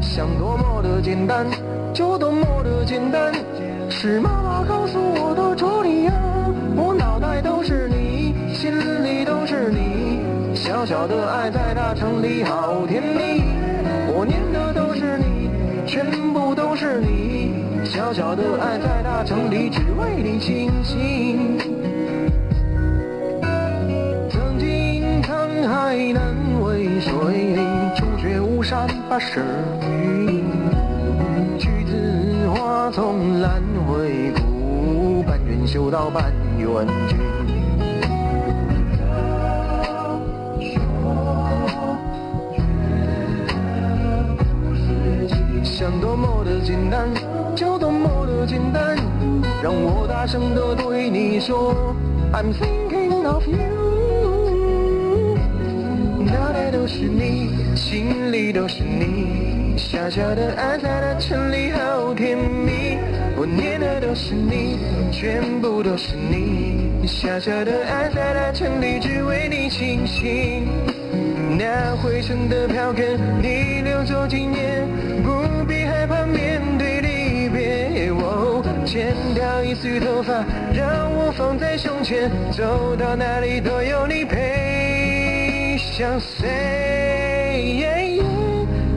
[0.00, 1.46] 想多么的简单，
[1.92, 3.32] 就多么的简单。
[3.88, 6.12] 是妈妈告诉我的哲理呀。
[6.74, 6.92] 我
[10.72, 13.42] 小小的爱在大城里好甜蜜。
[14.08, 15.50] 我念的都是你，
[15.86, 17.84] 全部都是你。
[17.84, 21.58] 小小的爱在大城里只为你倾心。
[24.30, 27.54] 曾经沧海难为水，
[27.94, 29.44] 除却巫山不是
[29.82, 30.42] 云。
[31.58, 36.66] 橘子花丛兰回顾，半缘修道半缘
[37.08, 37.31] 君。
[45.82, 47.08] 想多么的简单，
[47.56, 48.96] 就多么的简单，
[49.60, 51.74] 让我大声的对你说
[52.32, 53.56] ，I'm thinking of you
[56.24, 56.70] 脑袋。
[56.70, 62.96] 都是你，心里都是你，小小的爱在大城里好甜蜜。
[63.36, 64.78] 我念的都是你，
[65.10, 70.68] 全部都是你，小小的爱在大城里只为你倾心。
[71.58, 74.88] 那回程的票根，你留作纪念，
[76.12, 78.10] 怕面对离别。
[78.10, 80.44] 哦，剪掉一束头发，
[80.74, 85.78] 让我放在胸前，走到哪里都有你陪。
[85.78, 86.46] 相随，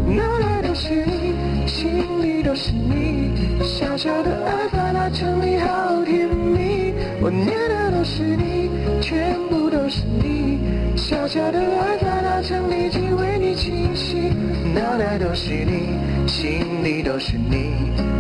[0.06, 1.34] 哪来都是你，
[1.66, 3.32] 心里都是你，
[3.64, 6.94] 小小的爱在那城里好甜蜜。
[7.22, 8.70] 我念的都是你，
[9.02, 10.60] 全部都是你，
[10.98, 14.34] 小小的爱在那城里只为你倾心。
[14.74, 15.98] 哪来都是你，
[16.28, 17.74] 心里都是你，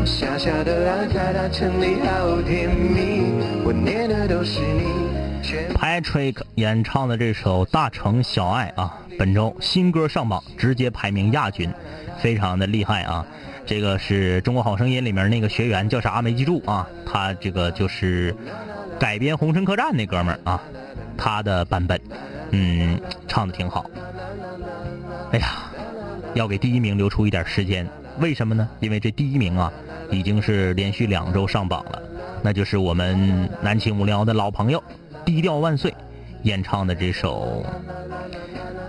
[0.04, 3.22] 小小的爱在那城里好甜蜜。
[3.64, 5.06] 我念的都是你。
[5.76, 11.72] Patrick 演唱的这首《大城小爱》啊，本周新歌上榜，直接排名亚军，
[12.18, 13.24] 非常的厉害啊！
[13.68, 16.88] 这个是中国好声音里面那个学员叫啥没记住啊？
[17.06, 18.36] 他这个就是
[18.98, 20.60] 改编《红尘客栈》那哥们儿啊，
[21.16, 22.02] 他的版本，
[22.50, 23.88] 嗯，唱的挺好。
[25.32, 25.72] 哎呀，
[26.34, 27.88] 要给第一名留出一点时间，
[28.20, 28.70] 为什么呢？
[28.80, 29.72] 因为这第一名啊，
[30.12, 32.02] 已经是连续两周上榜了，
[32.42, 34.82] 那就是我们南青无聊的老朋友。
[35.26, 35.94] 低调万岁，
[36.44, 37.66] 演唱的这首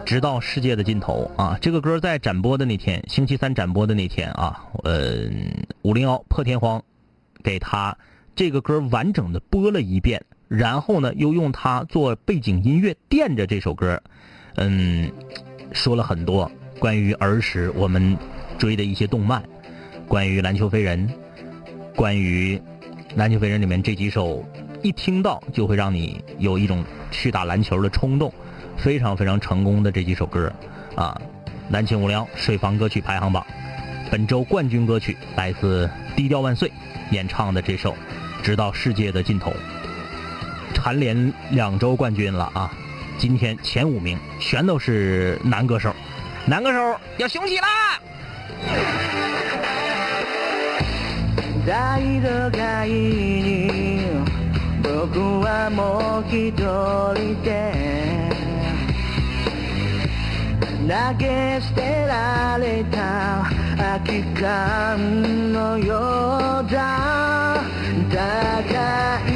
[0.05, 5.31] 《直到世界的尽头》啊，这个歌在展播的那天，星期三展播的那天啊，呃，
[5.81, 6.83] 五零幺破天荒
[7.43, 7.97] 给他
[8.35, 14.03] 这个歌完整的播了一遍，然后呢，又用它做背景音乐垫着这首歌，
[14.57, 15.11] 嗯，
[15.72, 18.16] 说了很多关于儿时我们
[18.59, 19.43] 追的一些动漫，
[20.09, 21.09] 关于篮球飞人，
[21.95, 22.61] 关于
[23.15, 24.45] 篮球飞人里面这几首。
[24.83, 28.33] 一听到就会让你有一种去打篮球的冲动，
[28.77, 30.53] 非常非常成功的这几首歌，
[30.95, 31.21] 啊，
[31.69, 33.45] 南青无聊水房歌曲排行榜，
[34.11, 36.71] 本周冠军歌曲来自低调万岁
[37.11, 37.93] 演唱的这首
[38.43, 39.51] 《直到世界的尽头》，
[40.75, 42.73] 蝉联两周冠军了啊！
[43.19, 45.93] 今天前五名全都是男歌手，
[46.47, 47.67] 男歌手要雄起啦！
[51.67, 54.01] 大都会に
[54.85, 58.31] 僕はもう一人で
[60.87, 63.45] 投げ捨てられた
[63.77, 67.17] 空き缶のようだ。
[68.09, 69.36] 高い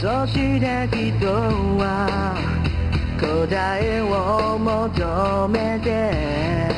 [0.00, 1.26] そして人
[1.76, 2.34] は
[3.20, 6.70] 答えを求めて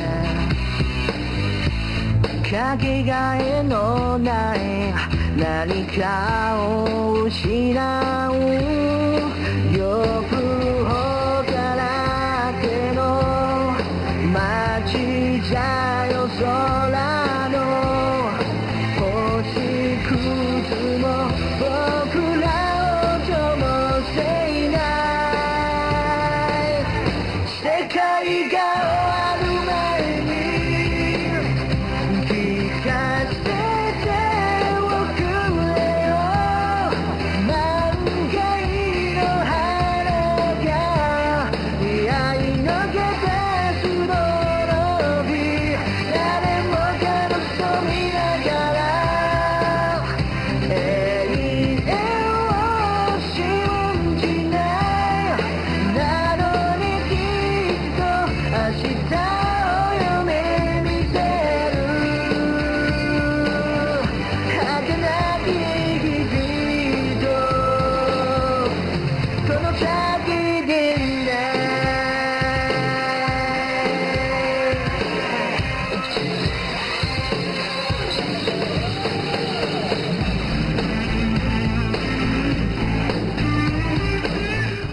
[2.51, 4.93] かけがえのない
[5.37, 8.82] 何かを失う。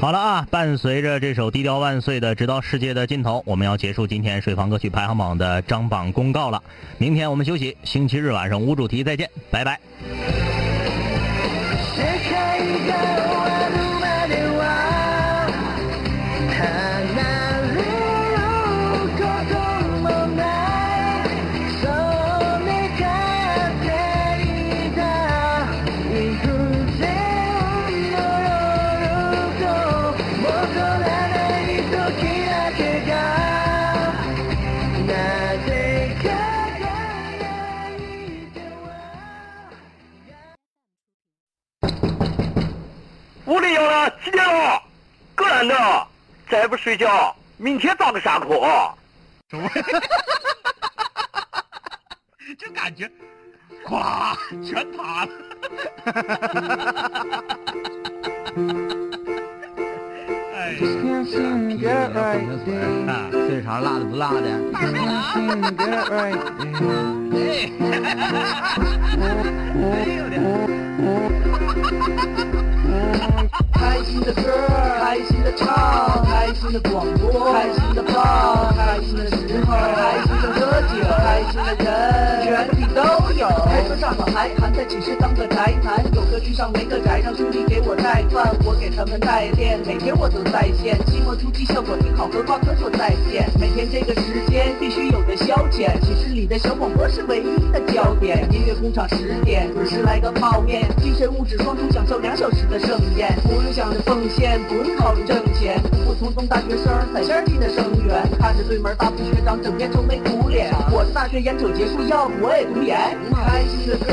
[0.01, 6.63] 好了啊，伴随着这首《低调万岁》的《直到世界的尽头》，我们要结束今天水房歌曲排行榜的张榜公告了。
[6.97, 9.79] 明天我们休息，星期日晚上无主题再见，拜拜。
[44.31, 44.83] 间了，
[45.35, 46.07] 个人的，
[46.49, 48.47] 再不睡觉，明天早个下课。
[52.59, 53.11] 就感觉，
[53.85, 55.31] 哗，全塌了。
[60.55, 60.72] 哎
[61.81, 61.89] 呀，
[63.81, 64.47] 辣的不辣的？
[69.81, 70.35] 哎呦的！
[73.73, 74.43] 开心的歌，
[75.01, 81.89] 开心的唱，开心的广播，开心的放，开心的时候，开心的喝酒，开心的人，
[82.45, 83.03] 全体都
[83.39, 83.49] 有。
[83.67, 93.51] 开车上好还还在寝室当个宅男，有个居上没个宅，让兄弟给我带饭，我给他们带练，每天我都在线，期末突击效果挺好，和挂科说再见。
[93.59, 95.10] 每天这个时间必须
[96.03, 98.47] 寝室里的小广播是唯一的焦点。
[98.53, 113.16] 音乐工厂十点准时来个泡面，精神物质双重享受两小时的盛宴，不用想着奉献，不用考虑挣钱，普普通通大学生在线进的生源，看着对门大副学长整天愁眉苦脸，我的大学眼瞅结束，要不我也读研。
[113.33, 114.12] 开心的歌，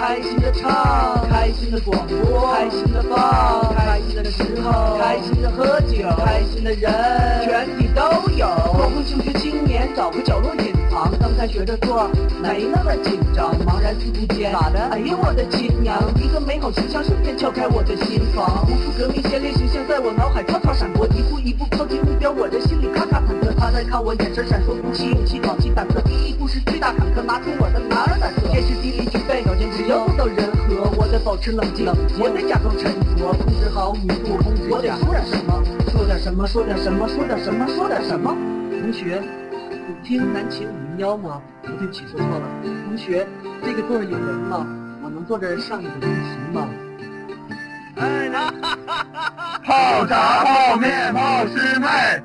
[0.00, 6.92] 开心的唱，开心的广播，开心的放，开心的时候，开心的喝酒，开心的人，
[7.44, 8.02] 全体都
[8.36, 8.46] 有。
[8.76, 10.72] 光辉求学青年找个角落隐
[11.20, 12.08] 刚才学着做，
[12.40, 14.80] 没那么紧张，茫然四顾间，咋的？
[14.90, 16.00] 哎呀，我的亲娘！
[16.16, 23.52] 一个美好形象瞬间敲开我的心房，无数革命先烈形象在我脑海唰唰闪过，一步一步靠近目标，我的心里咔咔忐忑。
[23.58, 26.00] 他在看我，眼神闪烁，鼓起勇气，壮起胆色。
[26.00, 28.48] 第一步是巨大坦克，拿出我的男儿胆色。
[28.48, 31.84] 天时地利具备，条件只要做到人和，我得保持冷静，
[32.18, 32.88] 我得假装沉
[33.20, 35.60] 着，控制好语速，控制我得说点什么，
[35.92, 38.34] 说点什么，说点什么，说点什么，说点什么。
[38.80, 39.20] 同学，
[40.06, 41.42] 听南秦五零幺吗？
[41.64, 42.46] 哦对不起，说错了。
[42.86, 43.26] 同学，
[43.64, 44.64] 这个座儿有人吗？
[45.02, 46.68] 我能坐这儿上一个自习吗？
[47.96, 48.30] 哎
[49.64, 52.22] 泡茶、泡面、 泡师妹。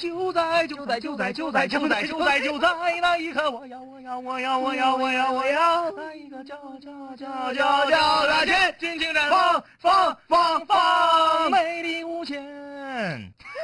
[0.00, 2.68] 就在就在就在就在就在就在就在
[3.02, 12.42] 那一刻，我要我要我要我要我要我要那一个叫叫叫叫叫的天，尽情绽放放放放，美丽无限。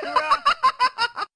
[0.03, 0.53] 哈哈哈
[0.97, 1.27] 哈哈